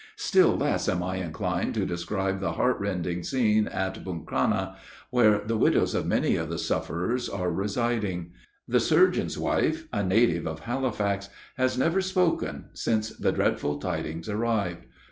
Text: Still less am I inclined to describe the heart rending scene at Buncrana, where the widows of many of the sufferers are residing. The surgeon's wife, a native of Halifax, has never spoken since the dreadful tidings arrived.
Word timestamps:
Still 0.17 0.57
less 0.57 0.89
am 0.89 1.03
I 1.03 1.17
inclined 1.17 1.75
to 1.75 1.85
describe 1.85 2.39
the 2.39 2.53
heart 2.53 2.79
rending 2.79 3.21
scene 3.21 3.67
at 3.67 4.03
Buncrana, 4.03 4.75
where 5.11 5.43
the 5.45 5.59
widows 5.59 5.93
of 5.93 6.07
many 6.07 6.37
of 6.37 6.49
the 6.49 6.57
sufferers 6.57 7.29
are 7.29 7.51
residing. 7.51 8.31
The 8.67 8.79
surgeon's 8.79 9.37
wife, 9.37 9.87
a 9.93 10.01
native 10.01 10.47
of 10.47 10.61
Halifax, 10.61 11.29
has 11.55 11.77
never 11.77 12.01
spoken 12.01 12.69
since 12.73 13.09
the 13.11 13.31
dreadful 13.31 13.77
tidings 13.77 14.27
arrived. 14.27 14.85